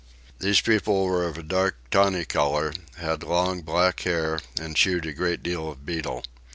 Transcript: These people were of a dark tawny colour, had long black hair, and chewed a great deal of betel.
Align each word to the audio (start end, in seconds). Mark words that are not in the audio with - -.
These 0.39 0.61
people 0.61 1.05
were 1.05 1.23
of 1.27 1.37
a 1.37 1.43
dark 1.43 1.75
tawny 1.91 2.25
colour, 2.25 2.73
had 2.97 3.21
long 3.21 3.61
black 3.61 3.99
hair, 3.99 4.39
and 4.59 4.75
chewed 4.75 5.05
a 5.05 5.13
great 5.13 5.43
deal 5.43 5.69
of 5.69 5.85
betel. 5.85 6.23